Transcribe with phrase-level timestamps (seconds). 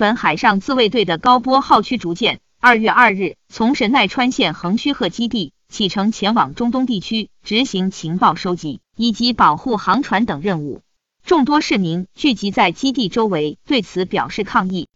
[0.00, 10.80] 本海上自卫队的高波号驱逐舰二月二日从神奈川县横须贺基地启程前往中东地区执行情报收集以及保护航船等任务。
[11.22, 14.88] 众多市民聚集在基地周围对此表示抗议。